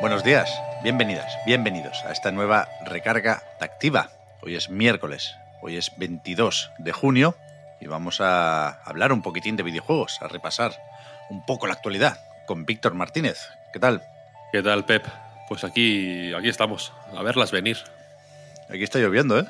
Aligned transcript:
Buenos 0.00 0.24
días, 0.24 0.50
bienvenidas, 0.82 1.30
bienvenidos 1.44 2.02
a 2.06 2.12
esta 2.12 2.30
nueva 2.30 2.66
recarga 2.86 3.42
activa. 3.60 4.08
Hoy 4.40 4.56
es 4.56 4.70
miércoles, 4.70 5.36
hoy 5.60 5.76
es 5.76 5.92
22 5.98 6.70
de 6.78 6.92
junio 6.92 7.36
y 7.82 7.86
vamos 7.86 8.22
a 8.22 8.82
hablar 8.82 9.12
un 9.12 9.20
poquitín 9.20 9.56
de 9.56 9.62
videojuegos, 9.62 10.16
a 10.22 10.28
repasar 10.28 10.72
un 11.28 11.44
poco 11.44 11.66
la 11.66 11.74
actualidad 11.74 12.18
con 12.46 12.64
Víctor 12.64 12.94
Martínez. 12.94 13.50
¿Qué 13.74 13.78
tal? 13.78 14.02
¿Qué 14.52 14.62
tal, 14.62 14.86
Pep? 14.86 15.06
Pues 15.50 15.64
aquí, 15.64 16.32
aquí 16.32 16.48
estamos, 16.48 16.94
a 17.14 17.22
verlas 17.22 17.50
venir. 17.50 17.76
Aquí 18.70 18.82
está 18.82 18.98
lloviendo, 19.00 19.38
¿eh? 19.38 19.44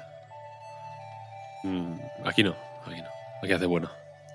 Mm, 1.63 1.95
aquí 2.25 2.43
no, 2.43 2.57
aquí 2.85 3.01
no, 3.01 3.09
aquí 3.41 3.53
hace 3.53 3.67
bueno. 3.67 3.89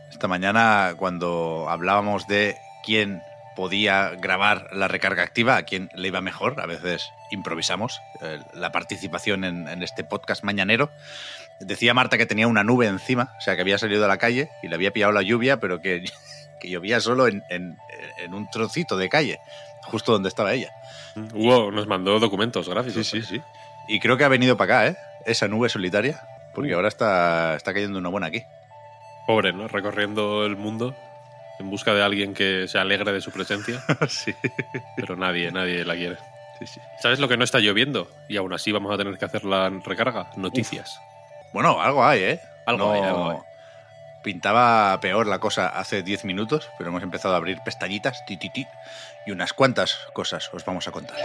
Esta 0.09 0.29
mañana 0.29 0.93
cuando 0.97 1.67
hablábamos 1.67 2.25
de 2.25 2.57
quién 2.85 3.21
podía 3.55 4.09
grabar 4.11 4.69
la 4.73 4.87
recarga 4.87 5.23
activa, 5.23 5.55
a 5.57 5.63
quién 5.63 5.89
le 5.95 6.07
iba 6.09 6.21
mejor, 6.21 6.59
a 6.59 6.65
veces 6.65 7.09
improvisamos 7.31 8.01
eh, 8.21 8.39
la 8.53 8.71
participación 8.71 9.43
en, 9.43 9.67
en 9.67 9.81
este 9.83 10.03
podcast 10.03 10.43
mañanero. 10.43 10.89
Decía 11.61 11.93
Marta 11.93 12.17
que 12.17 12.25
tenía 12.25 12.47
una 12.47 12.63
nube 12.63 12.85
encima, 12.87 13.33
o 13.37 13.41
sea, 13.41 13.55
que 13.55 13.61
había 13.61 13.77
salido 13.77 14.03
a 14.05 14.07
la 14.09 14.17
calle 14.17 14.49
y 14.61 14.67
le 14.67 14.75
había 14.75 14.91
pillado 14.91 15.13
la 15.13 15.21
lluvia, 15.21 15.59
pero 15.59 15.79
que, 15.81 16.03
que 16.59 16.69
llovía 16.69 16.99
solo 16.99 17.27
en, 17.27 17.43
en- 17.49 17.77
en 18.19 18.33
un 18.33 18.49
trocito 18.49 18.97
de 18.97 19.07
calle, 19.09 19.39
justo 19.83 20.11
donde 20.11 20.29
estaba 20.29 20.53
ella. 20.53 20.71
Hugo 21.33 21.71
nos 21.71 21.87
mandó 21.87 22.19
documentos 22.19 22.67
gráficos. 22.67 23.07
Sí, 23.07 23.21
sí, 23.21 23.35
sí. 23.37 23.41
Y 23.87 23.99
creo 23.99 24.17
que 24.17 24.23
ha 24.25 24.29
venido 24.29 24.57
para 24.57 24.79
acá, 24.81 24.87
¿eh? 24.87 24.97
Esa 25.25 25.47
nube 25.47 25.69
solitaria, 25.69 26.21
porque 26.53 26.73
ahora 26.73 26.87
está, 26.89 27.55
está 27.55 27.73
cayendo 27.73 27.99
una 27.99 28.09
buena 28.09 28.27
aquí. 28.27 28.43
Pobre, 29.27 29.53
¿no? 29.53 29.67
Recorriendo 29.67 30.45
el 30.45 30.55
mundo 30.57 30.95
en 31.59 31.69
busca 31.69 31.93
de 31.93 32.03
alguien 32.03 32.33
que 32.33 32.67
se 32.67 32.77
alegre 32.77 33.11
de 33.11 33.21
su 33.21 33.31
presencia, 33.31 33.83
sí, 34.07 34.35
pero 34.95 35.15
nadie, 35.15 35.51
nadie 35.51 35.85
la 35.85 35.95
quiere. 35.95 36.17
sí, 36.59 36.67
sí. 36.67 36.79
¿Sabes 37.01 37.19
lo 37.19 37.27
que 37.27 37.37
no 37.37 37.43
está 37.43 37.59
lloviendo? 37.59 38.09
Y 38.27 38.37
aún 38.37 38.53
así 38.53 38.71
vamos 38.71 38.93
a 38.93 38.97
tener 38.97 39.17
que 39.17 39.25
hacer 39.25 39.45
la 39.45 39.69
recarga. 39.69 40.29
Noticias. 40.35 40.99
Bueno, 41.53 41.81
algo 41.81 42.05
hay, 42.05 42.21
¿eh? 42.21 42.39
Algo 42.65 42.91
hay, 42.91 43.01
algo 43.01 43.29
hay. 43.31 43.37
Pintaba 44.23 44.99
peor 45.01 45.27
la 45.27 45.39
cosa 45.39 45.67
hace 45.67 46.01
10 46.01 46.25
minutos, 46.25 46.69
pero 46.77 46.89
hemos 46.89 47.03
empezado 47.03 47.35
a 47.35 47.37
abrir 47.37 47.59
pestañitas, 47.63 48.25
ti, 48.25 48.37
ti, 48.37 48.49
ti, 48.49 48.65
y 49.25 49.31
unas 49.31 49.53
cuantas 49.53 49.99
cosas 50.13 50.49
os 50.51 50.65
vamos 50.65 50.87
a 50.87 50.91
contar. 50.91 51.15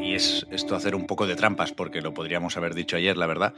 Y 0.00 0.14
es 0.14 0.46
esto 0.50 0.74
hacer 0.74 0.94
un 0.94 1.06
poco 1.06 1.26
de 1.26 1.36
trampas, 1.36 1.70
porque 1.70 2.00
lo 2.00 2.14
podríamos 2.14 2.56
haber 2.56 2.74
dicho 2.74 2.96
ayer, 2.96 3.14
la 3.18 3.26
verdad, 3.26 3.54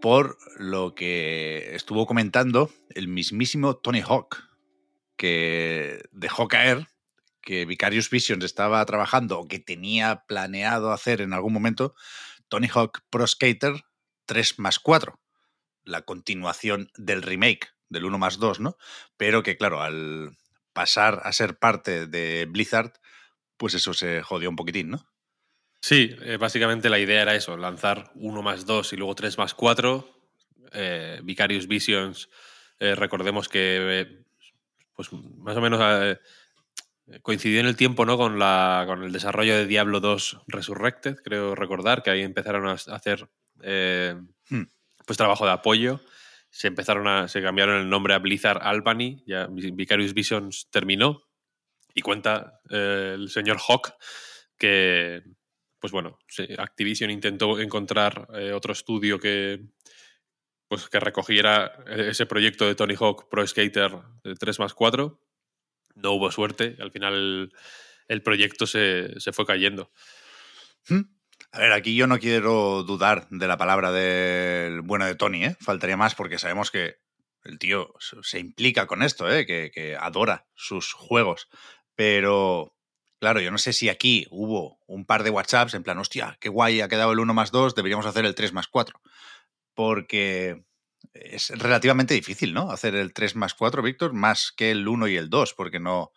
por 0.00 0.38
lo 0.56 0.94
que 0.94 1.74
estuvo 1.74 2.06
comentando 2.06 2.70
el 2.88 3.06
mismísimo 3.06 3.76
Tony 3.76 4.00
Hawk, 4.00 4.48
que 5.18 6.00
dejó 6.10 6.48
caer 6.48 6.86
que 7.42 7.66
Vicarious 7.66 8.08
Visions 8.08 8.46
estaba 8.46 8.82
trabajando 8.86 9.40
o 9.40 9.46
que 9.46 9.58
tenía 9.58 10.24
planeado 10.26 10.90
hacer 10.90 11.20
en 11.20 11.34
algún 11.34 11.52
momento 11.52 11.94
Tony 12.48 12.68
Hawk 12.74 13.02
Pro 13.10 13.26
Skater 13.26 13.84
3 14.24 14.58
más 14.58 14.78
4, 14.78 15.20
la 15.84 16.00
continuación 16.00 16.90
del 16.96 17.20
remake 17.20 17.74
del 17.90 18.06
1 18.06 18.16
más 18.16 18.38
2, 18.38 18.60
¿no? 18.60 18.78
Pero 19.18 19.42
que 19.42 19.58
claro, 19.58 19.82
al 19.82 20.34
pasar 20.72 21.20
a 21.24 21.32
ser 21.34 21.58
parte 21.58 22.06
de 22.06 22.46
Blizzard, 22.46 22.94
pues 23.62 23.74
eso 23.74 23.94
se 23.94 24.22
jodió 24.22 24.50
un 24.50 24.56
poquitín, 24.56 24.90
¿no? 24.90 25.06
Sí, 25.80 26.16
eh, 26.22 26.36
básicamente 26.36 26.90
la 26.90 26.98
idea 26.98 27.22
era 27.22 27.36
eso, 27.36 27.56
lanzar 27.56 28.10
1 28.16 28.42
más 28.42 28.66
2 28.66 28.92
y 28.92 28.96
luego 28.96 29.14
3 29.14 29.38
más 29.38 29.54
4. 29.54 30.20
Eh, 30.72 31.20
Vicarious 31.22 31.68
Visions, 31.68 32.28
eh, 32.80 32.96
recordemos 32.96 33.48
que 33.48 34.00
eh, 34.00 34.24
pues 34.96 35.12
más 35.12 35.56
o 35.56 35.60
menos 35.60 36.18
coincidió 37.22 37.60
en 37.60 37.66
el 37.66 37.76
tiempo 37.76 38.04
¿no? 38.04 38.16
con, 38.16 38.40
la, 38.40 38.82
con 38.88 39.04
el 39.04 39.12
desarrollo 39.12 39.54
de 39.54 39.68
Diablo 39.68 40.00
2 40.00 40.40
Resurrected, 40.48 41.18
creo 41.22 41.54
recordar, 41.54 42.02
que 42.02 42.10
ahí 42.10 42.22
empezaron 42.22 42.66
a 42.66 42.72
hacer 42.72 43.28
Hmm. 44.50 44.64
pues 45.06 45.16
trabajo 45.16 45.46
de 45.46 45.52
apoyo. 45.52 46.00
Se 46.50 46.66
empezaron 46.66 47.06
a, 47.06 47.28
se 47.28 47.40
cambiaron 47.42 47.80
el 47.80 47.88
nombre 47.88 48.14
a 48.14 48.18
Blizzard 48.18 48.58
Albany, 48.60 49.22
ya 49.24 49.46
Vicarious 49.48 50.14
Visions 50.14 50.68
terminó. 50.68 51.22
Y 51.94 52.00
cuenta 52.02 52.60
eh, 52.70 53.12
el 53.14 53.28
señor 53.28 53.58
Hawk 53.66 53.94
que, 54.58 55.22
pues 55.78 55.92
bueno, 55.92 56.18
Activision 56.58 57.10
intentó 57.10 57.58
encontrar 57.60 58.28
eh, 58.34 58.52
otro 58.52 58.72
estudio 58.72 59.18
que, 59.18 59.60
pues 60.68 60.88
que 60.88 61.00
recogiera 61.00 61.84
ese 61.88 62.26
proyecto 62.26 62.66
de 62.66 62.74
Tony 62.74 62.94
Hawk 62.98 63.28
Pro 63.28 63.46
Skater 63.46 63.92
de 64.24 64.34
3 64.34 64.58
más 64.60 64.74
4. 64.74 65.20
No 65.94 66.12
hubo 66.12 66.30
suerte, 66.30 66.76
al 66.80 66.90
final 66.90 67.52
el, 68.08 68.22
proyecto 68.22 68.66
se, 68.66 69.20
se 69.20 69.32
fue 69.32 69.44
cayendo. 69.44 69.92
¿Mm? 70.88 71.00
A 71.52 71.58
ver, 71.58 71.72
aquí 71.72 71.94
yo 71.94 72.06
no 72.06 72.18
quiero 72.18 72.82
dudar 72.82 73.28
de 73.28 73.46
la 73.46 73.58
palabra 73.58 73.92
del 73.92 74.80
bueno 74.80 75.04
de 75.04 75.14
Tony, 75.16 75.44
¿eh? 75.44 75.56
Faltaría 75.60 75.98
más 75.98 76.14
porque 76.14 76.38
sabemos 76.38 76.70
que 76.70 76.96
el 77.44 77.58
tío 77.58 77.92
se- 78.22 78.38
implica 78.38 78.86
con 78.86 79.02
esto, 79.02 79.30
¿eh? 79.30 79.44
Que, 79.44 79.70
que 79.70 79.94
adora 79.96 80.46
sus 80.54 80.94
juegos. 80.94 81.48
Pero, 81.94 82.74
claro, 83.20 83.40
yo 83.40 83.50
no 83.50 83.58
sé 83.58 83.72
si 83.72 83.88
aquí 83.88 84.26
hubo 84.30 84.78
un 84.86 85.04
par 85.04 85.22
de 85.22 85.30
WhatsApps 85.30 85.74
en 85.74 85.82
plan, 85.82 85.98
hostia, 85.98 86.36
qué 86.40 86.48
guay 86.48 86.80
ha 86.80 86.88
quedado 86.88 87.12
el 87.12 87.20
1 87.20 87.34
más 87.34 87.50
2, 87.50 87.74
deberíamos 87.74 88.06
hacer 88.06 88.24
el 88.24 88.34
3 88.34 88.52
más 88.52 88.68
4. 88.68 89.00
Porque 89.74 90.64
es 91.12 91.50
relativamente 91.50 92.14
difícil, 92.14 92.54
¿no? 92.54 92.70
Hacer 92.70 92.94
el 92.94 93.12
3 93.12 93.36
más 93.36 93.54
4, 93.54 93.82
Víctor, 93.82 94.12
más 94.12 94.52
que 94.52 94.70
el 94.70 94.86
1 94.86 95.08
y 95.08 95.16
el 95.16 95.30
2, 95.30 95.54
porque 95.54 95.80
no, 95.80 96.12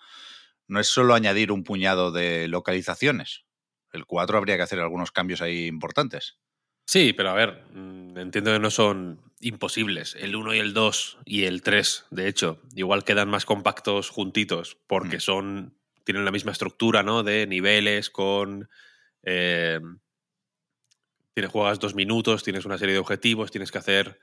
no 0.68 0.80
es 0.80 0.88
solo 0.88 1.14
añadir 1.14 1.52
un 1.52 1.64
puñado 1.64 2.12
de 2.12 2.48
localizaciones. 2.48 3.46
El 3.92 4.06
4 4.06 4.38
habría 4.38 4.58
que 4.58 4.64
hacer 4.64 4.80
algunos 4.80 5.12
cambios 5.12 5.42
ahí 5.42 5.68
importantes. 5.68 6.38
Sí, 6.86 7.14
pero 7.14 7.30
a 7.30 7.34
ver, 7.34 7.66
mm, 7.72 8.18
entiendo 8.18 8.52
que 8.52 8.60
no 8.60 8.70
son 8.70 9.25
imposibles. 9.42 10.16
El 10.20 10.36
1 10.36 10.54
y 10.56 10.60
el 10.60 10.74
2 10.74 11.20
y 11.26 11.44
el 11.44 11.62
3, 11.62 12.06
de 12.12 12.28
hecho, 12.28 12.62
igual 12.76 13.04
quedan 13.04 13.30
más 13.30 13.46
compactos 13.46 14.10
juntitos 14.10 14.78
porque 14.88 15.18
Mm. 15.18 15.22
son 15.22 15.78
tienen 16.04 16.26
la 16.26 16.32
misma 16.32 16.52
estructura, 16.52 17.02
¿no? 17.04 17.24
De 17.24 17.48
niveles 17.48 18.10
con... 18.12 18.70
eh, 19.24 19.80
tienes, 21.34 21.52
juegas 21.52 21.80
dos 21.80 21.96
minutos, 21.96 22.44
tienes 22.44 22.66
una 22.66 22.78
serie 22.78 22.94
de 22.94 23.00
objetivos, 23.00 23.52
tienes 23.52 23.72
que 23.72 23.78
hacer 23.78 24.20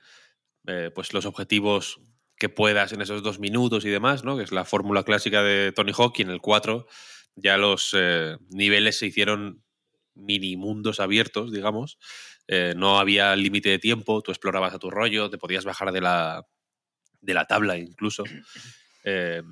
eh, 0.67 0.91
pues 0.95 1.13
los 1.13 1.27
objetivos 1.27 2.01
que 2.37 2.49
puedas 2.49 2.93
en 2.93 3.03
esos 3.03 3.23
dos 3.23 3.39
minutos 3.39 3.85
y 3.85 3.91
demás, 3.91 4.25
¿no? 4.25 4.37
Que 4.37 4.45
es 4.45 4.53
la 4.53 4.65
fórmula 4.65 5.03
clásica 5.05 5.43
de 5.43 5.73
Tony 5.73 5.93
Hawk 5.97 6.19
y 6.19 6.23
en 6.23 6.31
el 6.31 6.41
4 6.41 6.87
ya 7.35 7.57
los 7.57 7.91
eh, 7.99 8.37
niveles 8.51 8.99
se 8.99 9.07
hicieron 9.07 9.63
mini 10.15 10.57
mundos 10.57 11.01
abiertos, 11.01 11.53
digamos. 11.53 11.99
Eh, 12.49 12.75
no 12.77 12.99
había 12.99 13.35
límite 13.37 13.71
de 13.71 13.79
tiempo, 13.79 14.23
tú 14.23 14.31
explorabas 14.33 14.75
a 14.75 14.79
tu 14.79 14.91
rollo, 14.91 15.31
te 15.31 15.39
podías 15.39 15.65
bajar 15.65 15.93
de 15.93 16.01
la, 16.01 16.47
de 17.21 17.35
la 17.35 17.47
tabla 17.47 17.79
incluso. 17.79 18.25
Eh, 19.05 19.43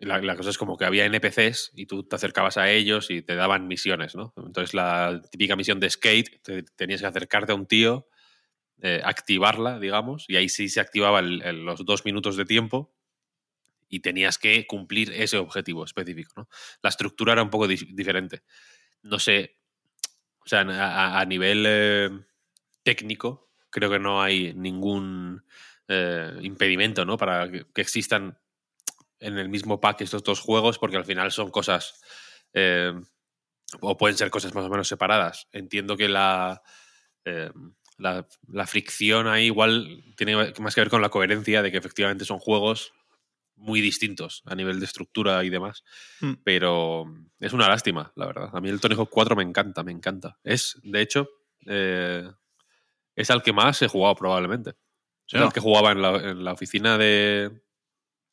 la, 0.00 0.20
la 0.20 0.36
cosa 0.36 0.50
es 0.50 0.58
como 0.58 0.76
que 0.76 0.84
había 0.84 1.06
NPCs 1.06 1.72
y 1.74 1.86
tú 1.86 2.04
te 2.04 2.16
acercabas 2.16 2.58
a 2.58 2.70
ellos 2.70 3.10
y 3.10 3.22
te 3.22 3.34
daban 3.36 3.68
misiones, 3.68 4.14
¿no? 4.14 4.34
Entonces 4.36 4.74
la 4.74 5.22
típica 5.30 5.56
misión 5.56 5.80
de 5.80 5.88
skate, 5.90 6.42
te- 6.42 6.62
tenías 6.62 7.00
que 7.00 7.06
acercarte 7.06 7.52
a 7.52 7.54
un 7.54 7.66
tío, 7.66 8.08
eh, 8.82 9.00
activarla, 9.04 9.78
digamos, 9.80 10.26
y 10.28 10.36
ahí 10.36 10.48
sí 10.48 10.68
se 10.68 10.80
activaba 10.80 11.20
el- 11.20 11.42
el- 11.42 11.64
los 11.64 11.84
dos 11.86 12.04
minutos 12.04 12.36
de 12.36 12.44
tiempo 12.44 12.94
y 13.88 14.00
tenías 14.00 14.38
que 14.38 14.66
cumplir 14.66 15.12
ese 15.12 15.38
objetivo 15.38 15.84
específico, 15.84 16.32
¿no? 16.36 16.48
La 16.82 16.90
estructura 16.90 17.32
era 17.34 17.42
un 17.42 17.50
poco 17.50 17.66
dif- 17.68 17.94
diferente. 17.94 18.42
No 19.02 19.18
sé, 19.18 19.58
o 20.46 20.48
sea, 20.48 20.60
a, 20.60 21.24
nivel 21.24 21.64
eh, 21.66 22.10
técnico, 22.84 23.50
creo 23.68 23.90
que 23.90 23.98
no 23.98 24.22
hay 24.22 24.54
ningún 24.54 25.44
eh, 25.88 26.38
impedimento, 26.40 27.04
¿no? 27.04 27.16
Para 27.16 27.50
que, 27.50 27.66
existan 27.74 28.38
en 29.18 29.38
el 29.38 29.48
mismo 29.48 29.80
pack 29.80 30.02
estos 30.02 30.22
dos 30.22 30.38
juegos 30.38 30.78
porque 30.78 30.96
al 30.96 31.04
final 31.04 31.32
son 31.32 31.50
cosas 31.50 32.00
eh, 32.52 32.92
o 33.80 33.96
pueden 33.96 34.16
ser 34.16 34.30
cosas 34.30 34.54
más 34.54 34.64
o 34.64 34.70
menos 34.70 34.86
separadas. 34.86 35.48
Entiendo 35.50 35.96
que 35.96 36.08
la, 36.08 36.62
la, 37.98 38.28
la, 38.46 38.66
fricción 38.68 39.26
ahí 39.26 39.46
igual 39.46 40.04
tiene 40.16 40.54
más 40.60 40.76
que 40.76 40.80
ver 40.80 40.90
con 40.90 41.02
la 41.02 41.08
coherencia 41.08 41.60
de 41.60 41.72
que 41.72 41.78
efectivamente 41.78 42.24
son 42.24 42.38
juegos 42.38 42.92
muy 43.56 43.80
distintos 43.80 44.42
a 44.46 44.54
nivel 44.54 44.78
de 44.78 44.86
estructura 44.86 45.42
y 45.44 45.50
demás. 45.50 45.82
Mm. 46.20 46.34
Pero 46.44 47.06
es 47.40 47.52
una 47.52 47.68
lástima, 47.68 48.12
la 48.14 48.26
verdad. 48.26 48.50
A 48.52 48.60
mí 48.60 48.68
el 48.68 48.80
Tony 48.80 48.94
Hawk 48.94 49.10
4 49.10 49.36
me 49.36 49.42
encanta, 49.42 49.82
me 49.82 49.92
encanta. 49.92 50.38
Es, 50.44 50.78
de 50.82 51.00
hecho, 51.00 51.28
eh, 51.66 52.30
es 53.14 53.30
al 53.30 53.42
que 53.42 53.52
más 53.52 53.80
he 53.82 53.88
jugado 53.88 54.14
probablemente. 54.14 54.74
El 55.28 55.52
que 55.52 55.60
jugaba 55.60 55.90
en 55.90 56.02
la, 56.02 56.16
en 56.16 56.44
la, 56.44 56.52
oficina 56.52 56.96
de... 56.96 57.62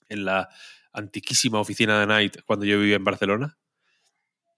En 0.09 0.25
la 0.25 0.47
antiquísima 0.91 1.59
oficina 1.59 1.99
de 1.99 2.05
Night 2.05 2.37
cuando 2.45 2.65
yo 2.65 2.79
vivía 2.79 2.97
en 2.97 3.03
Barcelona. 3.03 3.57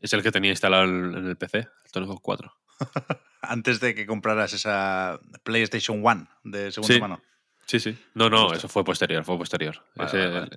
Es 0.02 0.12
el 0.14 0.22
que 0.22 0.32
tenía 0.32 0.52
instalado 0.52 0.84
en 0.84 1.28
el 1.28 1.38
PC, 1.38 1.60
el 1.60 1.92
Tony 1.92 2.08
Hawk 2.08 2.22
4. 2.22 2.54
Antes 3.42 3.80
de 3.80 3.96
que 3.96 4.06
compraras 4.06 4.54
esa 4.54 5.20
PlayStation 5.44 6.04
1 6.04 6.28
de 6.44 6.72
segunda 6.72 7.00
mano. 7.00 7.22
Sí, 7.66 7.80
sí. 7.80 7.98
No, 8.14 8.30
no, 8.30 8.54
eso 8.54 8.68
fue 8.68 8.84
posterior, 8.84 9.24
fue 9.24 9.38
posterior. 9.38 9.84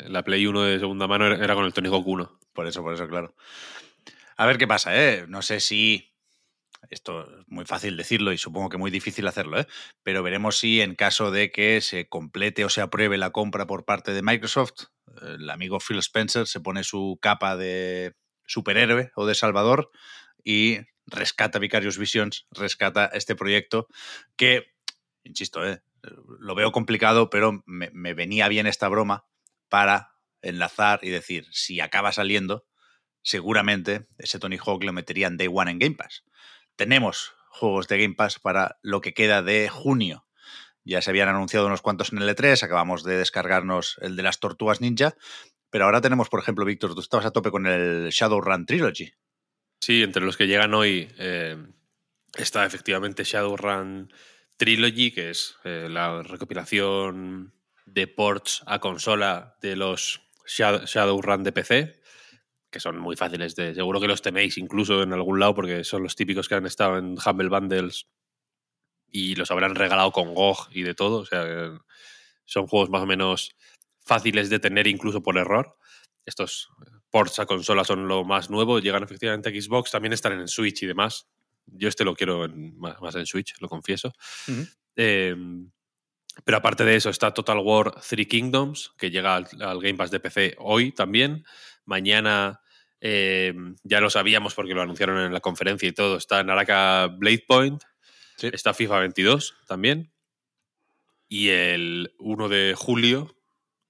La 0.07 0.23
Play 0.23 0.47
1 0.47 0.63
de 0.63 0.79
segunda 0.79 1.07
mano 1.07 1.27
era 1.27 1.55
con 1.55 1.65
el 1.65 1.73
Tony 1.73 1.89
Hawk 1.89 2.07
1. 2.07 2.39
Por 2.53 2.67
eso, 2.67 2.83
por 2.83 2.95
eso, 2.95 3.09
claro. 3.09 3.35
A 4.37 4.47
ver 4.47 4.59
qué 4.59 4.67
pasa, 4.67 4.97
¿eh? 4.97 5.25
No 5.29 5.43
sé 5.43 5.61
si. 5.61 6.15
Esto 6.91 7.29
es 7.41 7.49
muy 7.49 7.65
fácil 7.65 7.97
decirlo 7.97 8.33
y 8.33 8.39
supongo 8.39 8.69
que 8.69 8.79
muy 8.79 8.91
difícil 8.91 9.27
hacerlo, 9.27 9.59
¿eh? 9.59 9.67
Pero 10.05 10.23
veremos 10.23 10.59
si 10.59 10.81
en 10.81 10.95
caso 10.95 11.31
de 11.31 11.51
que 11.51 11.81
se 11.81 12.09
complete 12.09 12.65
o 12.65 12.69
se 12.71 12.81
apruebe 12.81 13.19
la 13.19 13.31
compra 13.31 13.67
por 13.67 13.85
parte 13.85 14.13
de 14.13 14.23
Microsoft, 14.23 14.85
el 15.23 15.51
amigo 15.51 15.81
Phil 15.81 15.99
Spencer 15.99 16.47
se 16.47 16.61
pone 16.61 16.85
su 16.85 17.19
capa 17.21 17.57
de 17.57 18.15
superhéroe 18.47 19.11
o 19.17 19.27
de 19.27 19.35
salvador 19.35 19.91
y 20.45 20.79
rescata 21.07 21.59
Vicarious 21.59 21.99
Visions, 21.99 22.47
rescata 22.53 23.07
este 23.07 23.35
proyecto 23.35 23.89
que, 24.37 24.67
insisto, 25.25 25.67
¿eh? 25.67 25.83
Lo 26.41 26.55
veo 26.55 26.73
complicado, 26.73 27.31
pero 27.31 27.63
me, 27.67 28.15
venía 28.15 28.49
bien 28.49 28.67
esta 28.67 28.89
broma 28.89 29.27
para 29.69 30.15
enlazar 30.43 31.01
y 31.03 31.11
decir, 31.11 31.47
si 31.51 31.81
acaba 31.81 32.13
saliendo, 32.13 32.67
seguramente 33.23 34.07
ese 34.19 34.39
Tony 34.39 34.57
Hawk 34.57 34.85
lo 34.85 34.93
meterían 34.93 35.37
Day 35.37 35.49
One 35.53 35.71
en 35.71 35.79
Game 35.79 35.97
Pass. 35.97 36.25
Tenemos 36.77 37.35
juegos 37.51 37.89
de 37.89 38.01
Game 38.01 38.15
Pass 38.15 38.39
para 38.39 38.79
lo 38.83 39.01
que 39.01 39.15
queda 39.15 39.43
de 39.43 39.69
junio. 39.69 40.27
Ya 40.85 41.03
se 41.03 41.11
habían 41.11 41.29
anunciado 41.29 41.67
unos 41.67 41.83
cuantos 41.83 42.13
en 42.13 42.19
el 42.19 42.29
E3, 42.29 42.63
acabamos 42.63 43.03
de 43.03 43.17
descargarnos 43.17 43.99
el 44.01 44.17
de 44.17 44.23
las 44.23 44.41
tortugas 44.41 44.81
ninja, 44.81 45.15
pero 45.71 45.85
ahora 45.85 46.01
tenemos, 46.01 46.29
por 46.29 46.41
ejemplo, 46.41 46.65
Víctor, 46.65 46.95
tú 46.95 47.01
estabas 47.01 47.27
a 47.27 47.31
tope 47.31 47.51
con 47.51 47.67
el 47.67 48.09
Shadowrun 48.11 48.65
Trilogy. 48.65 49.13
Sí, 49.81 50.03
entre 50.03 50.25
los 50.25 50.37
que 50.37 50.47
llegan 50.47 50.75
hoy 50.75 51.09
eh, 51.19 51.57
está 52.37 52.65
efectivamente 52.65 53.25
Shadowrun 53.25 54.11
Trilogy, 54.59 55.13
que 55.13 55.31
es 55.31 55.57
eh, 55.65 55.87
la 55.89 56.23
recopilación 56.23 57.55
de 57.87 58.07
ports 58.09 58.63
a 58.67 58.81
consola 58.81 59.57
de 59.63 59.77
los 59.77 60.21
Shadowrun 60.47 61.45
de 61.45 61.53
PC, 61.53 62.03
que 62.71 62.81
son 62.81 62.99
muy 62.99 63.17
fáciles 63.17 63.55
de. 63.55 63.75
Seguro 63.75 64.01
que 64.01 64.09
los 64.09 64.21
tenéis 64.21 64.59
incluso 64.59 65.03
en 65.03 65.13
algún 65.13 65.39
lado, 65.41 65.55
porque 65.55 65.85
son 65.85 66.03
los 66.03 66.17
típicos 66.17 66.49
que 66.49 66.57
han 66.57 66.67
estado 66.67 66.99
en 66.99 67.17
Humble 67.25 67.49
Bundles 67.49 68.09
y 69.11 69.37
los 69.37 69.51
habrán 69.51 69.75
regalado 69.75 70.13
con 70.13 70.35
GOG 70.35 70.69
y 70.73 70.83
de 70.83 70.95
todo. 70.95 71.21
O 71.21 71.27
sea, 71.27 71.45
son 72.45 72.67
juegos 72.67 72.91
más 72.91 73.03
o 73.03 73.07
menos 73.07 73.57
fáciles 74.05 74.51
de 74.51 74.59
tener 74.59 74.87
incluso 74.87 75.23
por 75.23 75.39
error. 75.39 75.77
Estos 76.27 76.69
ports 77.11 77.39
a 77.39 77.47
consola 77.47 77.85
son 77.85 78.09
lo 78.09 78.25
más 78.25 78.51
nuevo, 78.51 78.81
llegan 78.81 79.03
efectivamente 79.03 79.49
a 79.49 79.53
Xbox, 79.53 79.93
también 79.93 80.13
están 80.13 80.33
en 80.33 80.49
Switch 80.49 80.83
y 80.83 80.87
demás. 80.87 81.29
Yo 81.73 81.89
este 81.89 82.05
lo 82.05 82.15
quiero 82.15 82.49
más, 82.49 83.15
en 83.15 83.27
Switch, 83.27 83.55
lo 83.61 83.69
confieso. 83.69 84.13
Em, 84.97 85.71
pero 86.45 86.59
aparte 86.59 86.85
de 86.85 86.97
eso 86.97 87.11
está 87.11 87.33
Total 87.33 87.59
War 87.59 88.01
Three 88.01 88.27
Kingdoms, 88.27 88.93
que 88.97 89.11
llega 89.11 89.37
al, 89.37 89.47
Game 89.81 89.95
Pass 89.95 90.11
de 90.11 90.21
PC 90.21 90.57
hoy 90.59 90.93
también. 90.93 91.45
Mañana 91.85 92.61
em, 93.01 93.77
ya 93.83 94.01
lo 94.01 94.11
sabíamos 94.11 94.55
porque 94.55 94.75
lo 94.75 94.83
anunciaron 94.83 95.19
en 95.19 95.33
la 95.33 95.41
conferencia 95.41 95.89
y 95.89 95.93
todo. 95.93 96.17
Está 96.17 96.43
Naraka 96.43 97.09
Blade 97.09 97.45
Point. 97.47 97.83
Está 98.41 98.73
FIFA 98.73 99.01
22 99.01 99.57
también. 99.67 100.13
Y 101.29 101.49
el 101.49 102.15
1 102.19 102.49
de 102.49 102.75
julio, 102.77 103.37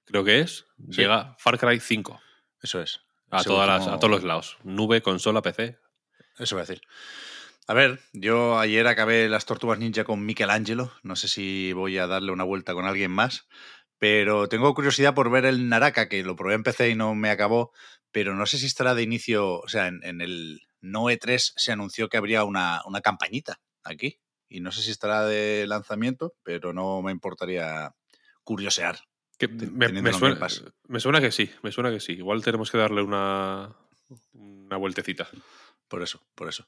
creo 0.04 0.24
que 0.24 0.40
es, 0.40 0.66
llega 0.88 1.36
Far 1.38 1.58
Cry 1.58 1.78
5. 1.78 2.20
Eso 2.62 2.80
es. 2.80 3.00
A, 3.30 3.44
todas 3.44 3.86
a 3.86 3.98
todos 3.98 4.10
los 4.10 4.24
lados. 4.24 4.58
Nube, 4.64 5.02
consola, 5.02 5.42
PC. 5.42 5.78
Eso 6.38 6.56
voy 6.56 6.62
a 6.62 6.66
decir. 6.66 6.80
A 7.68 7.74
ver, 7.74 8.00
yo 8.14 8.58
ayer 8.58 8.86
acabé 8.86 9.28
las 9.28 9.44
Tortugas 9.44 9.78
Ninja 9.78 10.02
con 10.04 10.24
Michelangelo. 10.24 10.90
No 11.02 11.16
sé 11.16 11.28
si 11.28 11.74
voy 11.74 11.98
a 11.98 12.06
darle 12.06 12.32
una 12.32 12.44
vuelta 12.44 12.72
con 12.72 12.86
alguien 12.86 13.10
más. 13.10 13.46
Pero 13.98 14.48
tengo 14.48 14.72
curiosidad 14.72 15.14
por 15.14 15.30
ver 15.30 15.44
el 15.44 15.68
Naraka, 15.68 16.08
que 16.08 16.22
lo 16.22 16.34
probé 16.34 16.54
en 16.54 16.62
PC 16.62 16.88
y 16.88 16.94
no 16.94 17.14
me 17.14 17.28
acabó. 17.28 17.72
Pero 18.10 18.34
no 18.34 18.46
sé 18.46 18.56
si 18.56 18.64
estará 18.64 18.94
de 18.94 19.02
inicio. 19.02 19.60
O 19.60 19.68
sea, 19.68 19.88
en, 19.88 20.22
el 20.22 20.62
No 20.80 21.10
E3 21.10 21.52
se 21.56 21.70
anunció 21.70 22.08
que 22.08 22.16
habría 22.16 22.44
una, 22.44 22.80
una 22.86 23.02
campañita 23.02 23.60
aquí. 23.84 24.18
Y 24.48 24.60
no 24.60 24.72
sé 24.72 24.80
si 24.80 24.90
estará 24.90 25.26
de 25.26 25.66
lanzamiento, 25.66 26.34
pero 26.42 26.72
no 26.72 27.02
me 27.02 27.12
importaría 27.12 27.94
curiosear. 28.44 28.98
me, 29.38 30.12
suena, 30.14 30.48
me, 30.88 31.00
suena, 31.00 31.20
que 31.20 31.32
sí, 31.32 31.50
me 31.62 31.70
suena 31.70 31.90
que 31.90 32.00
sí. 32.00 32.12
Igual 32.12 32.42
tenemos 32.42 32.70
que 32.70 32.78
darle 32.78 33.02
una, 33.02 33.76
una 34.32 34.78
vueltecita. 34.78 35.28
Por 35.86 36.02
eso, 36.02 36.22
por 36.34 36.48
eso. 36.48 36.66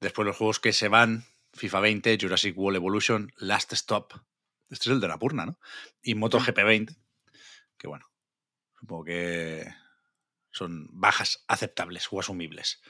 Después 0.00 0.26
los 0.26 0.36
juegos 0.36 0.60
que 0.60 0.72
se 0.72 0.88
van, 0.88 1.24
FIFA 1.54 1.80
20, 1.80 2.18
Jurassic 2.20 2.56
World 2.56 2.76
Evolution, 2.76 3.32
Last 3.36 3.72
Stop. 3.72 4.14
Este 4.70 4.90
es 4.90 4.94
el 4.94 5.00
de 5.00 5.08
la 5.08 5.18
Purna, 5.18 5.46
¿no? 5.46 5.58
Y 6.02 6.14
MotoGP 6.14 6.56
20, 6.56 6.94
que 7.78 7.88
bueno, 7.88 8.06
supongo 8.78 9.04
que 9.04 9.66
son 10.50 10.88
bajas 10.92 11.44
aceptables 11.48 12.08
o 12.10 12.20
asumibles. 12.20 12.80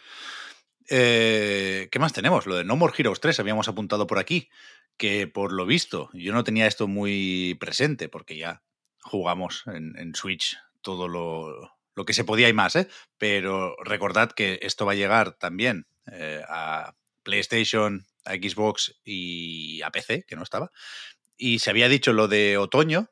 Eh, 0.90 1.88
¿Qué 1.90 1.98
más 1.98 2.12
tenemos? 2.12 2.46
Lo 2.46 2.56
de 2.56 2.64
No 2.64 2.76
More 2.76 2.94
Heroes 2.96 3.20
3 3.20 3.40
habíamos 3.40 3.68
apuntado 3.68 4.06
por 4.06 4.18
aquí, 4.18 4.50
que 4.96 5.26
por 5.26 5.52
lo 5.52 5.66
visto 5.66 6.10
yo 6.12 6.32
no 6.32 6.44
tenía 6.44 6.66
esto 6.66 6.88
muy 6.88 7.56
presente 7.60 8.08
porque 8.08 8.36
ya 8.36 8.62
jugamos 9.00 9.64
en, 9.66 10.14
Switch 10.14 10.58
todo 10.82 11.08
lo, 11.08 11.78
lo, 11.94 12.04
que 12.04 12.14
se 12.14 12.24
podía 12.24 12.48
y 12.48 12.52
más, 12.52 12.74
¿eh? 12.76 12.88
pero 13.16 13.76
recordad 13.84 14.32
que 14.32 14.58
esto 14.62 14.86
va 14.86 14.92
a 14.92 14.96
llegar 14.96 15.32
también 15.32 15.86
eh, 16.12 16.42
a 16.48 16.94
PlayStation, 17.22 18.06
a 18.24 18.34
Xbox 18.34 18.98
y 19.04 19.82
a 19.82 19.90
PC, 19.90 20.24
que 20.26 20.36
no 20.36 20.42
estaba. 20.42 20.70
Y 21.36 21.60
se 21.60 21.70
había 21.70 21.88
dicho 21.88 22.12
lo 22.12 22.28
de 22.28 22.58
otoño, 22.58 23.10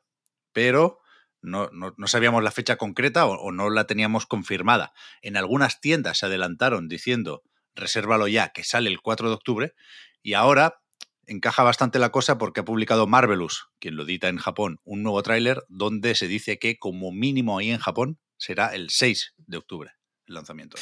pero 0.51 0.99
no, 1.41 1.69
sabíamos 2.07 2.43
la 2.43 2.51
fecha 2.51 2.75
concreta 2.77 3.25
o, 3.25 3.51
no 3.51 3.69
la 3.69 3.85
teníamos 3.85 4.25
confirmada. 4.25 4.93
En 5.21 5.37
algunas 5.37 5.79
tiendas 5.81 6.19
se 6.19 6.25
adelantaron 6.25 6.87
diciendo, 6.87 7.43
resérvalo 7.75 8.27
ya, 8.27 8.49
que 8.49 8.63
sale 8.63 8.89
el 8.89 9.01
4 9.01 9.29
de 9.29 9.35
octubre. 9.35 9.75
Y 10.21 10.33
ahora 10.33 10.81
encaja 11.25 11.63
bastante 11.63 11.99
la 11.99 12.11
cosa 12.11 12.37
porque 12.37 12.61
ha 12.61 12.65
publicado 12.65 13.07
Marvelous, 13.07 13.67
quien 13.79 13.95
lo 13.95 14.03
edita 14.03 14.29
en 14.29 14.37
Japón, 14.37 14.79
un 14.83 15.03
nuevo 15.03 15.21
tráiler 15.23 15.63
donde 15.67 16.15
se 16.15 16.27
dice 16.27 16.57
que 16.57 16.77
como 16.77 17.11
mínimo 17.11 17.57
ahí 17.57 17.69
en 17.69 17.79
Japón 17.79 18.19
será 18.37 18.73
el 18.73 18.89
6 18.89 19.35
de 19.37 19.57
octubre 19.57 19.96
el 20.27 20.33
lanzamiento. 20.33 20.77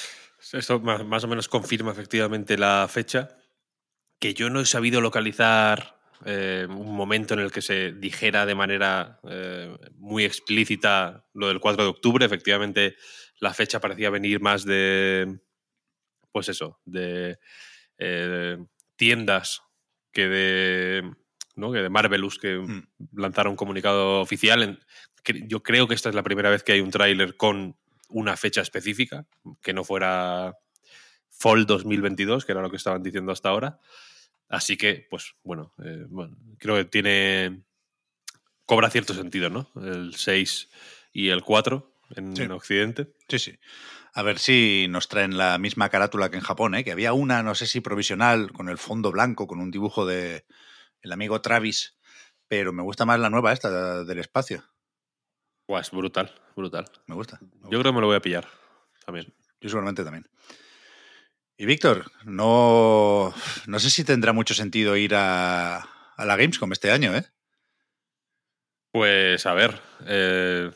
Esto 0.51 0.79
más 0.79 1.23
o 1.23 1.27
menos 1.27 1.47
confirma 1.47 1.91
efectivamente 1.91 2.57
la 2.57 2.87
fecha, 2.89 3.37
que 4.19 4.33
yo 4.33 4.49
no 4.49 4.59
he 4.59 4.65
sabido 4.65 5.01
localizar 5.01 5.99
eh, 6.25 6.65
un 6.69 6.95
momento 6.95 7.33
en 7.33 7.41
el 7.41 7.51
que 7.51 7.61
se 7.61 7.91
dijera 7.91 8.45
de 8.45 8.55
manera 8.55 9.19
eh, 9.29 9.75
muy 9.97 10.23
explícita 10.23 11.25
lo 11.33 11.47
del 11.47 11.59
4 11.59 11.83
de 11.83 11.89
octubre. 11.89 12.25
Efectivamente, 12.25 12.95
la 13.39 13.53
fecha 13.53 13.81
parecía 13.81 14.09
venir 14.09 14.39
más 14.39 14.65
de, 14.65 15.39
pues 16.31 16.49
eso, 16.49 16.79
de 16.85 17.37
eh, 17.97 18.57
tiendas 18.95 19.61
que 20.11 20.27
de, 20.27 21.11
¿no? 21.55 21.71
que 21.71 21.81
de 21.81 21.89
Marvelous, 21.89 22.39
que 22.39 22.57
mm. 22.57 22.87
lanzaron 23.13 23.51
un 23.51 23.57
comunicado 23.57 24.21
oficial. 24.21 24.79
Yo 25.47 25.63
creo 25.63 25.87
que 25.87 25.95
esta 25.95 26.09
es 26.09 26.15
la 26.15 26.23
primera 26.23 26.49
vez 26.49 26.63
que 26.63 26.71
hay 26.71 26.81
un 26.81 26.91
tráiler 26.91 27.35
con 27.35 27.77
una 28.09 28.38
fecha 28.38 28.62
específica, 28.62 29.25
que 29.62 29.74
no 29.74 29.83
fuera 29.83 30.57
Fall 31.29 31.65
2022, 31.65 32.45
que 32.45 32.51
era 32.51 32.62
lo 32.62 32.69
que 32.69 32.77
estaban 32.77 33.03
diciendo 33.03 33.31
hasta 33.31 33.50
ahora. 33.50 33.79
Así 34.47 34.77
que, 34.77 35.07
pues 35.09 35.35
bueno, 35.43 35.74
eh, 35.83 36.05
creo 36.59 36.75
que 36.75 36.85
tiene. 36.85 37.63
cobra 38.65 38.89
cierto 38.89 39.13
sentido, 39.13 39.50
¿no? 39.50 39.71
El 39.75 40.15
6 40.15 40.69
y 41.13 41.29
el 41.29 41.43
4 41.43 41.91
en, 42.15 42.51
Occidente. 42.51 43.13
Sí, 43.27 43.39
sí. 43.39 43.59
A 44.13 44.21
ver 44.21 44.39
si 44.39 44.88
nos 44.89 45.07
traen 45.09 45.38
la 45.38 45.57
misma 45.57 45.89
carátula 45.89 46.29
que 46.29 46.38
en 46.38 46.43
Japón, 46.43 46.75
¿eh? 46.75 46.83
que 46.83 46.91
había 46.91 47.13
una, 47.13 47.43
no 47.43 47.55
sé 47.55 47.67
si 47.67 47.81
provisional, 47.81 48.53
con 48.53 48.69
el 48.69 48.77
fondo 48.77 49.12
blanco, 49.12 49.47
con 49.47 49.59
un 49.59 49.71
dibujo 49.71 50.05
de 50.05 50.45
el 51.01 51.12
amigo 51.12 51.41
Travis, 51.41 51.97
pero 52.47 52.71
me 52.71 52.83
gusta 52.83 53.05
más 53.05 53.19
la 53.19 53.29
nueva 53.29 53.51
esta 53.51 54.03
del 54.03 54.19
espacio. 54.19 54.63
Buah, 55.67 55.81
es 55.81 55.91
brutal, 55.91 56.34
brutal. 56.55 56.86
Me 57.07 57.15
gusta. 57.15 57.39
me 57.41 57.69
Yo 57.72 57.79
creo 57.79 57.91
que 57.91 57.95
me 57.95 58.01
lo 58.01 58.07
voy 58.07 58.15
a 58.15 58.22
pillar 58.22 58.48
también. 59.05 59.34
Yo 59.62 59.69
seguramente 59.69 60.03
también. 60.03 60.27
Y 61.57 61.65
Víctor, 61.65 62.12
no, 62.25 63.34
no 63.65 63.79
sé 63.79 63.89
si 63.89 64.03
tendrá 64.03 64.34
mucho 64.34 64.53
sentido 64.53 64.98
ir 64.98 65.15
a, 65.15 65.77
a 65.77 66.25
la 66.25 66.36
Gamescom 66.36 66.72
este 66.74 66.91
año, 66.91 67.15
¿eh? 67.15 67.25
Pues 68.91 69.45
a 69.45 69.53
ver, 69.53 69.81
eh, 70.05 70.72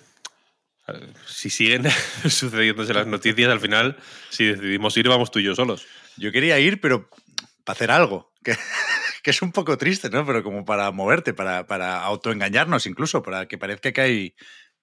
si 1.26 1.50
siguen 1.50 1.84
sucediéndose 2.30 2.94
las 2.94 3.08
noticias, 3.08 3.50
al 3.50 3.60
final, 3.60 3.98
si 4.30 4.46
decidimos 4.46 4.96
ir, 4.98 5.08
vamos 5.08 5.32
tú 5.32 5.40
y 5.40 5.44
yo 5.44 5.56
solos. 5.56 5.86
Yo 6.18 6.32
quería 6.32 6.60
ir, 6.60 6.82
pero 6.82 7.10
para 7.64 7.76
hacer 7.76 7.92
algo, 7.92 8.34
que, 8.44 8.56
que 9.24 9.32
es 9.32 9.42
un 9.42 9.52
poco 9.52 9.78
triste, 9.78 10.10
¿no? 10.10 10.26
Pero 10.26 10.44
como 10.44 10.66
para 10.66 10.92
moverte, 10.92 11.34
para, 11.34 11.68
para 11.68 12.02
autoengañarnos 12.02 12.88
incluso, 12.88 13.22
para 13.22 13.48
que 13.48 13.58
parezca 13.58 13.92
que 13.92 14.02
hay, 14.02 14.36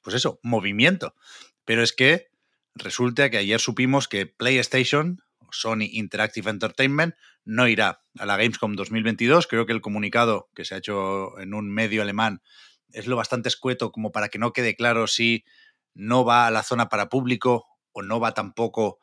pues 0.07 0.15
eso, 0.15 0.39
movimiento. 0.45 1.17
Pero 1.65 1.83
es 1.83 1.93
que 1.93 2.29
resulta 2.77 3.29
que 3.29 3.39
ayer 3.39 3.59
supimos 3.59 4.07
que 4.07 4.25
PlayStation, 4.25 5.21
Sony 5.51 5.89
Interactive 5.91 6.49
Entertainment, 6.49 7.17
no 7.45 7.67
irá 7.67 8.03
a 8.17 8.25
la 8.25 8.37
Gamescom 8.37 8.77
2022. 8.77 9.49
Creo 9.49 9.67
que 9.67 9.73
el 9.73 9.81
comunicado 9.81 10.49
que 10.55 10.65
se 10.65 10.77
ha 10.77 10.79
hecho 10.79 11.37
en 11.41 11.55
un 11.55 11.69
medio 11.69 12.03
alemán 12.03 12.41
es 12.93 13.09
lo 13.09 13.17
bastante 13.17 13.49
escueto 13.49 13.91
como 13.91 14.13
para 14.13 14.29
que 14.29 14.39
no 14.39 14.53
quede 14.53 14.77
claro 14.77 15.09
si 15.09 15.45
no 15.93 16.25
va 16.25 16.47
a 16.47 16.53
la 16.53 16.63
zona 16.63 16.89
para 16.89 17.09
público 17.09 17.67
o 17.91 18.03
no 18.03 18.21
va 18.21 18.33
tampoco 18.33 19.01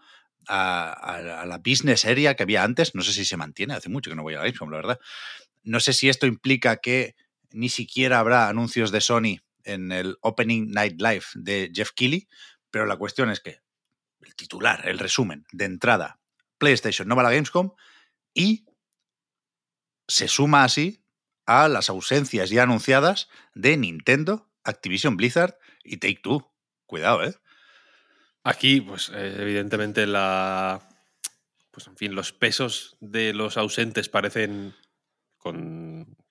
a, 0.48 1.44
la 1.46 1.58
business 1.58 2.06
area 2.06 2.38
que 2.38 2.44
había 2.44 2.64
antes. 2.64 2.96
No 2.96 3.02
sé 3.02 3.12
si 3.12 3.26
se 3.26 3.36
mantiene, 3.36 3.74
hace 3.74 3.90
mucho 3.90 4.10
que 4.10 4.16
no 4.16 4.24
voy 4.24 4.36
a 4.36 4.38
la 4.38 4.44
Gamescom, 4.44 4.70
la 4.70 4.78
verdad. 4.78 5.00
No 5.64 5.82
sé 5.82 5.92
si 5.92 6.08
esto 6.08 6.28
implica 6.28 6.78
que 6.78 7.18
ni 7.52 7.68
siquiera 7.68 8.20
habrá 8.20 8.48
anuncios 8.48 8.90
de 8.94 9.02
Sony 9.02 9.43
en 9.64 9.92
el 9.92 10.18
Opening 10.22 10.72
Night 10.72 11.02
Live 11.02 11.26
de 11.36 11.72
Jeff 11.74 11.92
Keighley, 11.96 12.28
pero 12.70 12.86
la 12.86 12.98
cuestión 12.98 13.30
es 13.30 13.40
que 13.40 13.62
el 14.22 14.36
titular, 14.36 14.88
el 14.88 15.00
resumen 15.00 15.46
de 15.52 15.66
entrada, 15.66 16.20
PlayStation 16.58 17.08
no 17.08 17.16
va 17.16 17.22
a 17.22 17.26
la 17.26 17.32
Gamescom 17.32 17.74
y 18.34 18.66
se 20.08 20.28
suma 20.28 20.64
así 20.64 21.04
a 21.46 21.68
las 21.68 21.90
ausencias 21.90 22.50
ya 22.50 22.64
anunciadas 22.64 23.30
de 23.54 23.78
Nintendo, 23.78 24.50
Activision 24.64 25.18
Blizzard 25.18 25.58
y 25.84 25.98
Take 25.98 26.22
Two. 26.24 26.54
Cuidado, 26.86 27.24
¿eh? 27.24 27.36
Aquí, 28.44 28.82
pues 28.82 29.10
eh, 29.14 29.38
evidentemente 29.40 30.06
la... 30.06 30.88
Pues 31.72 31.88
en 31.88 31.98
fin, 31.98 32.14
los 32.14 32.34
pesos 32.34 32.98
de 33.00 33.34
los 33.34 33.58
ausentes 33.58 34.08
parecen 34.08 34.76
con 35.38 35.83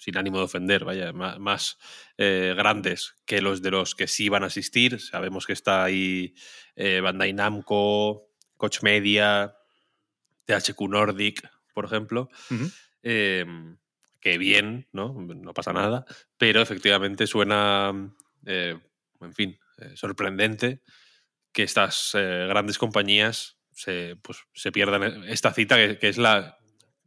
sin 0.03 0.19
ánimo 0.19 0.39
de 0.39 0.45
ofender, 0.45 0.85
vaya, 0.85 1.13
más, 1.13 1.79
eh, 2.19 2.55
grandes 2.57 3.15
que 3.25 3.41
los 3.41 3.63
de 3.63 3.71
los 3.71 3.95
que 3.95 4.09
sí 4.09 4.29
van 4.29 4.43
a 4.43 4.47
asistir. 4.47 5.01
Sabemos 5.01 5.47
que 5.47 5.53
está 5.53 5.85
ahí 5.85 6.35
eh, 6.75 7.01
Bandai 7.01 7.33
Namco, 7.33 8.29
Koch 8.57 8.83
Media, 8.83 9.55
THQ 10.47 10.81
Nordic, 10.89 11.49
por 11.73 11.85
ejemplo. 11.85 12.29
Eh, 13.05 13.47
que 14.21 14.39
bien, 14.39 14.89
¿no? 14.91 15.15
No 15.15 15.55
pasa 15.55 15.73
nada, 15.73 16.05
pero 16.37 16.61
efectivamente 16.61 17.29
suena, 17.29 17.93
eh, 18.45 18.77
en 19.21 19.35
fin, 19.35 19.59
sorprendente 19.95 20.83
que 21.53 21.63
estas 21.63 22.11
grandes 22.15 22.77
compañías 22.77 23.57
se, 23.71 24.17
pues, 24.21 24.39
se 24.53 24.73
pierdan 24.73 25.29
esta 25.29 25.53
cita, 25.53 25.77
que, 25.77 25.99
que 25.99 26.09
es 26.09 26.19
la, 26.19 26.59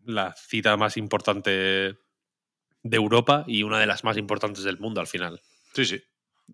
la 0.05 0.33
cita 0.33 0.77
más 0.77 0.95
importante 0.95 2.04
de 2.86 2.98
Europa 2.98 3.44
y 3.48 3.63
una 3.63 3.80
de 3.80 3.88
las 3.88 4.04
más 4.04 4.15
importantes 4.15 4.63
del 4.63 4.77
mundo 4.77 5.01
al 5.01 5.08
final. 5.08 5.42
Sí, 5.74 5.86
sí. 5.86 6.04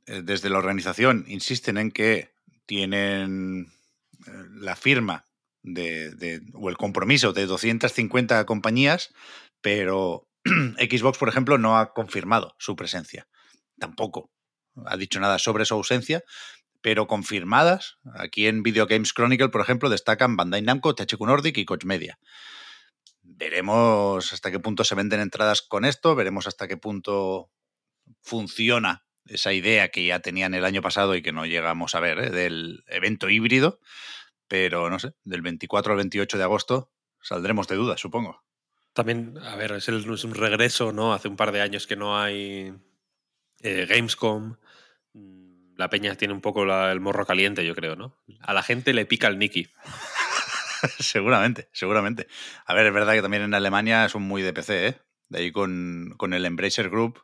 Eh, 0.08 0.22
Desde 0.24 0.50
la 0.50 0.58
organización 0.60 1.26
insisten 1.28 1.78
en 1.78 1.92
que 1.92 2.32
tienen 2.66 3.68
eh, 4.26 4.32
la 4.56 4.78
firma 4.78 5.26
de, 5.62 6.12
de- 6.16 6.42
o 6.54 6.70
el 6.70 6.78
compromiso 6.78 7.34
de 7.34 7.46
250 7.46 8.46
compañías, 8.46 9.14
pero 9.62 10.28
Xbox, 10.46 11.18
por 11.18 11.28
ejemplo, 11.28 11.58
no 11.58 11.78
ha 11.78 11.94
confirmado 11.94 12.56
su 12.58 12.76
presencia. 12.78 13.28
Tampoco 13.78 14.32
ha 14.86 14.96
dicho 14.96 15.20
nada 15.20 15.38
sobre 15.38 15.66
su 15.66 15.74
ausencia, 15.74 16.24
pero 16.82 17.08
confirmadas, 17.08 17.98
aquí 18.16 18.48
en 18.48 18.64
Video 18.64 18.88
Games 18.88 19.14
Chronicle, 19.14 19.50
por 19.50 19.62
ejemplo, 19.62 19.90
destacan 19.90 20.38
Bandai 20.38 20.62
Namco, 20.62 20.96
THQ 20.96 21.20
Nordic 21.28 21.58
y 21.58 21.66
Koch 21.66 21.84
Media. 21.84 22.18
Veremos 23.42 24.34
hasta 24.34 24.52
qué 24.52 24.60
punto 24.60 24.84
se 24.84 24.94
venden 24.94 25.20
entradas 25.20 25.64
con 25.64 25.84
esto, 25.84 26.14
veremos 26.14 26.46
hasta 26.46 26.68
qué 26.68 26.78
punto 26.78 27.50
funciona 28.22 29.08
esa 29.26 29.52
idea 29.52 29.90
que 29.90 30.06
ya 30.06 30.20
tenían 30.20 30.54
el 30.54 30.64
año 30.64 30.84
pasado 30.84 31.16
y 31.16 31.24
que 31.24 31.32
no 31.32 31.48
llegamos 31.48 31.96
a 31.96 32.00
ver, 32.02 32.20
¿eh? 32.20 32.30
del 32.30 32.84
evento 32.86 33.32
híbrido, 33.32 33.80
pero 34.48 34.92
no 34.92 35.00
sé, 35.00 35.14
del 35.24 35.42
24 35.42 35.94
al 35.94 35.98
28 35.98 36.38
de 36.38 36.44
agosto 36.44 36.92
saldremos 37.20 37.68
de 37.68 37.78
dudas, 37.78 38.00
supongo. 38.00 38.44
También, 38.94 39.40
a 39.40 39.56
ver, 39.56 39.72
es, 39.72 39.90
es 39.90 40.24
un 40.24 40.36
regreso, 40.36 40.92
¿no? 40.92 41.12
Hace 41.12 41.28
un 41.28 41.36
par 41.36 41.52
de 41.52 41.62
años 41.62 41.88
que 41.88 41.96
no 41.96 42.20
hay 42.20 42.76
eh, 43.62 43.88
Gamescom. 43.90 44.58
Mm, 45.14 45.78
La 45.78 45.90
peña 45.90 46.14
tiene 46.16 46.36
un 46.36 46.42
poco 46.42 46.62
el 46.64 47.00
morro 47.00 47.26
caliente, 47.26 47.66
yo 47.66 47.74
creo, 47.74 47.96
¿no? 47.96 48.16
A 48.42 48.54
la 48.54 48.62
gente 48.62 48.94
le 48.94 49.08
pica 49.08 49.28
el 49.28 49.40
Nicky. 49.40 49.68
seguramente, 51.00 51.70
seguramente. 51.74 52.28
A 52.66 52.74
ver, 52.74 52.86
es 52.88 52.94
verdad 52.94 53.14
que 53.14 53.22
también 53.22 53.44
en 53.44 53.54
Alemania 53.54 54.08
son 54.10 54.24
muy 54.24 54.42
de 54.42 54.54
PC, 54.54 54.88
¿eh? 54.88 55.02
De 55.30 55.40
ahí 55.40 55.52
con, 55.52 56.14
con 56.18 56.34
el 56.34 56.46
Embracer 56.46 56.90
Group 56.90 57.22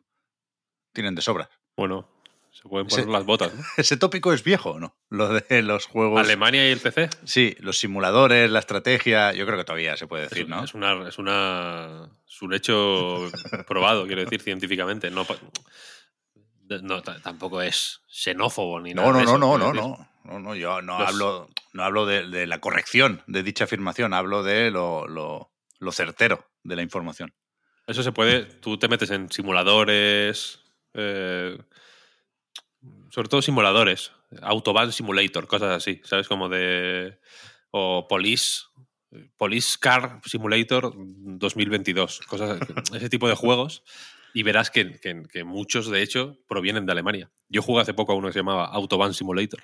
tienen 0.93 1.15
de 1.15 1.21
sobra. 1.21 1.49
Bueno, 1.75 2.09
se 2.51 2.67
pueden 2.69 2.87
Ese- 2.87 3.01
poner 3.01 3.09
las 3.13 3.25
botas, 3.25 3.53
¿no? 3.53 3.63
¿Ese 3.77 3.97
tópico 3.97 4.33
es 4.33 4.43
viejo 4.43 4.79
no? 4.79 4.95
Lo 5.09 5.27
de 5.29 5.61
los 5.61 5.85
juegos... 5.85 6.19
Alemania 6.21 6.67
y 6.67 6.71
el 6.71 6.79
PC. 6.79 7.09
Sí, 7.25 7.55
los 7.59 7.77
simuladores, 7.77 8.49
la 8.49 8.59
estrategia, 8.59 9.33
yo 9.33 9.45
creo 9.45 9.57
que 9.57 9.63
todavía 9.65 9.95
se 9.97 10.07
puede 10.07 10.23
Es, 10.23 10.29
decir, 10.31 10.47
¿no? 10.49 10.63
es 10.63 10.73
una, 10.73 11.07
es 11.07 11.17
una 11.17 12.09
es 12.27 12.41
un 12.41 12.53
hecho 12.53 13.29
probado, 13.67 14.05
quiero 14.07 14.21
decir, 14.21 14.41
científicamente. 14.41 15.09
No, 15.09 15.25
tampoco 17.01 17.61
es 17.61 18.01
xenófobo 18.09 18.79
ni 18.81 18.93
nada. 18.93 19.07
No, 19.07 19.13
no, 19.13 19.19
de 19.19 19.25
no, 19.25 19.31
eso, 19.31 19.37
no, 19.39 19.57
no, 19.57 19.73
no, 19.73 20.09
no, 20.23 20.39
no, 20.39 20.55
yo 20.55 20.81
no 20.81 20.99
Los- 20.99 21.07
hablo, 21.09 21.49
no 21.73 21.83
hablo 21.83 22.05
de, 22.05 22.47
la 22.47 22.59
corrección 22.59 23.21
de 23.27 23.43
dicha 23.43 23.65
afirmación, 23.65 24.13
hablo 24.13 24.43
de 24.43 24.71
lo, 24.71 25.51
certero 25.91 26.45
de 26.63 26.75
la 26.75 26.81
información. 26.81 27.33
Eso 27.87 28.03
se 28.03 28.11
puede. 28.11 28.43
Tú 28.43 28.77
te 28.77 28.87
metes 28.87 29.11
en 29.11 29.31
simuladores. 29.31 30.59
eh, 30.93 31.57
sobre 33.11 33.29
todo 33.29 33.41
simuladores. 33.41 34.11
Autobahn 34.41 34.91
Simulator, 34.91 35.47
cosas 35.47 35.75
así. 35.77 36.01
¿Sabes? 36.03 36.27
Como 36.27 36.49
de. 36.49 37.19
O 37.71 38.07
Police. 38.07 38.63
Police 39.37 39.77
Car 39.79 40.19
Simulator 40.25 40.93
2022. 40.95 42.19
Cosas, 42.27 42.59
ese 42.93 43.09
tipo 43.09 43.27
de 43.29 43.35
juegos. 43.35 43.83
Y 44.33 44.43
verás 44.43 44.69
que, 44.69 44.99
que- 44.99 45.23
que 45.31 45.43
muchos, 45.45 45.89
de 45.89 46.01
hecho, 46.03 46.37
provienen 46.47 46.85
de 46.85 46.91
Alemania. 46.91 47.31
Yo 47.47 47.61
jugué 47.61 47.81
hace 47.81 47.93
poco 47.93 48.11
a 48.11 48.15
uno 48.15 48.27
que 48.27 48.33
se 48.33 48.39
llamaba 48.39 48.65
Autobahn 48.65 49.13
Simulator, 49.13 49.63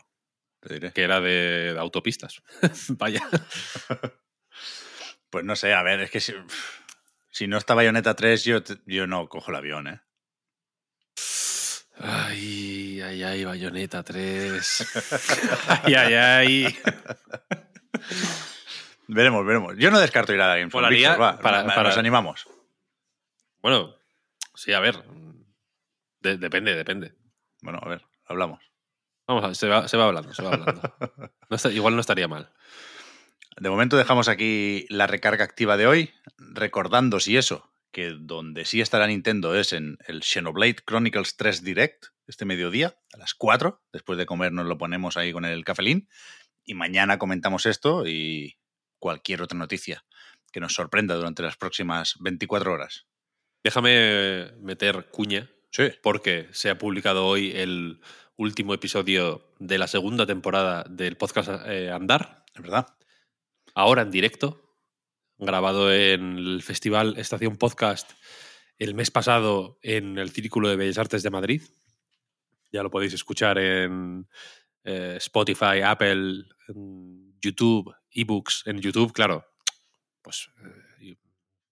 Te 0.66 0.74
diré. 0.76 0.92
que 0.94 1.04
era 1.04 1.20
de, 1.20 1.74
de 1.74 1.80
autopistas. 1.80 2.42
Vaya. 2.90 3.22
Pues 5.30 5.44
no 5.46 5.56
sé, 5.56 5.74
a 5.74 5.82
ver, 5.82 6.00
es 6.02 6.12
que 6.12 6.20
si, 6.20 6.32
si 7.32 7.48
no 7.48 7.58
está 7.58 7.74
Bayonetta 7.74 8.16
3, 8.16 8.44
yo, 8.44 8.60
yo 8.86 9.08
no 9.08 9.28
cojo 9.28 9.50
el 9.50 9.58
avión, 9.58 9.88
¿eh? 9.88 10.00
Ay, 11.98 13.02
ay, 13.02 13.24
ay, 13.24 13.44
Bayonetta 13.44 14.04
3. 14.04 14.88
ay, 15.86 15.94
ay, 15.96 16.14
ay. 16.14 16.78
Veremos, 19.08 19.46
veremos. 19.46 19.76
Yo 19.78 19.90
no 19.92 20.00
descarto 20.00 20.34
ir 20.34 20.42
a 20.42 20.48
la 20.50 20.58
Gamescom. 20.58 20.82
Molaría 20.82 21.10
Víctor, 21.10 21.22
va, 21.24 21.40
para- 21.40 21.66
para- 21.66 21.90
Nos 21.90 21.98
animamos. 21.98 22.48
Bueno, 23.62 23.96
sí, 24.56 24.72
a 24.74 24.80
ver. 24.80 25.04
de- 26.20 26.38
depende, 26.38 26.76
depende. 26.76 27.16
Bueno, 27.62 27.80
a 27.82 27.90
ver, 27.90 28.06
hablamos. 28.26 28.64
Vamos 29.28 29.44
a 29.44 29.48
ver, 29.48 29.56
se 29.56 29.68
va, 29.68 29.88
se 29.88 29.98
va 29.98 30.06
hablando, 30.06 30.34
se 30.34 30.44
va 30.44 30.54
hablando. 30.54 30.82
No 31.50 31.56
está- 31.56 31.72
igual 31.72 31.96
no 31.96 32.02
estaría 32.02 32.28
mal. 32.28 32.52
De 33.58 33.70
momento 33.70 33.96
dejamos 33.98 34.28
aquí 34.28 34.86
la 34.90 35.06
recarga 35.08 35.44
activa 35.44 35.78
de 35.78 35.86
hoy, 35.88 36.12
recordando 36.38 37.20
si 37.20 37.38
eso, 37.38 37.72
que 37.92 38.12
donde 38.20 38.66
sí 38.66 38.82
estará 38.82 39.06
Nintendo 39.08 39.54
es 39.56 39.72
en 39.74 39.98
el 40.08 40.24
Xenoblade 40.24 40.78
Chronicles 40.86 41.38
3 41.38 41.64
Direct, 41.64 42.06
este 42.26 42.46
mediodía, 42.46 42.96
a 43.14 43.18
las 43.18 43.36
4, 43.36 43.84
después 43.92 44.18
de 44.18 44.26
comer 44.26 44.52
nos 44.52 44.66
lo 44.66 44.78
ponemos 44.80 45.16
ahí 45.18 45.32
con 45.32 45.46
el 45.46 45.64
cafelín, 45.64 46.10
y 46.66 46.74
mañana 46.74 47.20
comentamos 47.20 47.66
esto 47.68 48.08
y 48.08 48.58
cualquier 48.98 49.42
otra 49.44 49.60
noticia 49.60 50.04
que 50.52 50.60
nos 50.60 50.74
sorprenda 50.74 51.14
durante 51.16 51.44
las 51.44 51.58
próximas 51.58 52.16
24 52.20 52.74
horas. 52.74 53.06
Déjame 53.64 54.52
meter 54.60 55.10
cuña, 55.12 55.50
Sí. 55.70 55.92
porque 56.02 56.48
se 56.52 56.70
ha 56.70 56.78
publicado 56.78 57.26
hoy 57.26 57.52
el 57.56 58.00
último 58.36 58.74
episodio 58.74 59.54
de 59.60 59.78
la 59.78 59.88
segunda 59.88 60.26
temporada 60.26 60.84
del 60.90 61.18
podcast 61.18 61.50
eh, 61.66 61.92
Andar, 61.92 62.46
Es 62.54 62.62
verdad. 62.62 62.88
ahora 63.76 64.02
en 64.02 64.12
directo, 64.12 64.78
grabado 65.38 65.94
en 65.94 66.38
el 66.38 66.64
Festival 66.64 67.16
Estación 67.18 67.58
Podcast 67.58 68.12
el 68.80 68.96
mes 68.96 69.12
pasado 69.12 69.80
en 69.82 70.18
el 70.18 70.32
Círculo 70.32 70.70
de 70.70 70.76
Bellas 70.76 70.98
Artes 70.98 71.24
de 71.24 71.30
Madrid. 71.30 71.62
Ya 72.72 72.84
lo 72.84 72.90
podéis 72.90 73.14
escuchar 73.14 73.58
en 73.58 74.28
eh, 74.84 75.16
Spotify, 75.18 75.82
Apple, 75.86 76.46
YouTube, 77.42 77.94
ebooks. 78.12 78.64
En 78.66 78.80
YouTube, 78.80 79.14
claro, 79.14 79.46
pues 80.22 80.50
eh, 81.02 81.16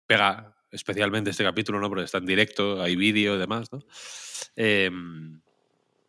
pega 0.06 0.56
especialmente 0.70 1.32
este 1.32 1.44
capítulo, 1.44 1.80
¿no? 1.80 1.89
Porque 1.89 2.06
está 2.06 2.20
en 2.20 2.25
directo, 2.25 2.82
hay 2.82 2.96
vídeo 2.96 3.36
y 3.36 3.39
demás, 3.39 3.72
¿no? 3.72 3.80
Em, 4.56 5.41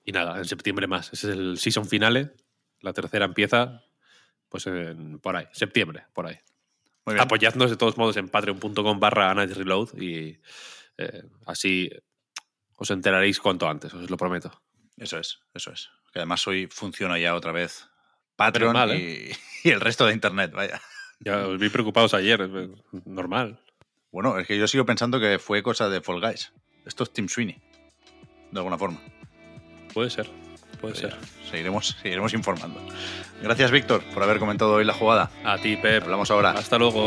y 0.04 0.12
nada, 0.12 0.38
en 0.38 0.44
septiembre 0.44 0.87
más. 0.87 1.12
Ese 1.12 1.30
es 1.30 1.37
el 1.37 1.59
season 1.59 1.87
finale. 1.87 2.32
La 2.80 2.92
tercera 2.92 3.25
empieza, 3.25 3.82
pues 4.49 4.66
en, 4.66 5.18
por 5.21 5.37
ahí, 5.37 5.47
septiembre, 5.52 6.06
por 6.12 6.26
ahí. 6.26 6.38
Apoyadnos 7.18 7.71
de 7.71 7.76
todos 7.76 7.97
modos 7.97 8.16
en 8.16 8.28
patreon.com 8.28 9.00
barra 9.00 9.35
Reload 9.35 9.99
y 10.00 10.38
eh, 10.99 11.23
así 11.47 11.90
os 12.76 12.90
enteraréis 12.90 13.40
cuanto 13.40 13.68
antes, 13.68 13.92
os 13.94 14.11
lo 14.11 14.16
prometo. 14.16 14.62
Eso 14.97 15.18
es, 15.18 15.40
eso 15.54 15.73
es. 15.73 15.90
Que 16.12 16.21
además 16.21 16.47
hoy 16.47 16.68
funciona 16.71 17.18
ya 17.18 17.35
otra 17.35 17.52
vez 17.52 17.88
Patreon 18.37 18.76
¿eh? 18.90 19.32
y, 19.64 19.71
el 19.71 19.80
resto 19.80 20.06
de 20.06 20.12
Internet, 20.12 20.52
vaya. 20.52 20.80
Ya 21.21 21.47
os 21.47 21.59
vi 21.59 21.68
preocupados 21.68 22.14
ayer, 22.14 22.49
normal. 23.04 23.61
Bueno, 24.11 24.38
es 24.38 24.47
que 24.47 24.59
yo 24.59 24.66
sigo 24.66 24.85
pensando 24.85 25.21
que 25.21 25.38
fue 25.38 25.62
cosa 25.62 25.88
de 25.88 26.00
Fall 26.00 26.21
Guys. 26.21 26.52
Esto 26.85 27.04
es 27.04 27.12
Tim 27.12 27.28
Sweeney, 27.28 27.61
de 28.50 28.59
alguna 28.59 28.76
forma. 28.76 29.00
Puede 29.92 30.11
ser, 30.11 30.28
puede 30.80 30.94
ser. 30.94 31.14
Seguiremos, 31.50 31.96
seguiremos 32.00 32.32
informando. 32.34 32.80
Gracias, 33.42 33.70
Víctor, 33.70 34.02
por 34.14 34.22
haber 34.22 34.38
comentado 34.38 34.75
hoy 34.75 34.84
la 34.84 34.94
jugada. 34.94 35.30
A 35.44 35.58
ti, 35.58 35.76
Pep. 35.76 36.04
Hablamos 36.04 36.30
ahora. 36.30 36.52
Hasta 36.52 36.78
luego. 36.78 37.06